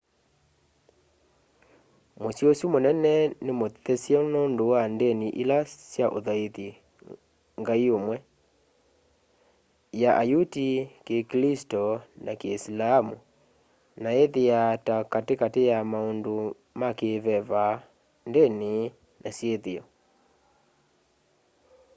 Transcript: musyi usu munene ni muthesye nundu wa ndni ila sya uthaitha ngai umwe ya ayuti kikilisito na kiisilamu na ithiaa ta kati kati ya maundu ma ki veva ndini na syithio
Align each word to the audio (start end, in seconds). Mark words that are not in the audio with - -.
musyi 2.21 2.43
usu 2.51 2.65
munene 2.73 3.13
ni 3.45 3.51
muthesye 3.59 4.17
nundu 4.31 4.63
wa 4.73 4.81
ndni 4.93 5.27
ila 5.41 5.57
sya 5.91 6.05
uthaitha 6.17 6.67
ngai 7.61 7.85
umwe 7.97 8.17
ya 10.01 10.11
ayuti 10.23 10.67
kikilisito 11.05 11.83
na 12.25 12.31
kiisilamu 12.39 13.15
na 14.03 14.09
ithiaa 14.23 14.79
ta 14.85 14.95
kati 15.13 15.33
kati 15.41 15.61
ya 15.69 15.77
maundu 15.91 16.35
ma 16.79 16.89
ki 16.97 17.09
veva 17.25 17.65
ndini 18.29 18.73
na 19.21 19.29
syithio 19.37 19.83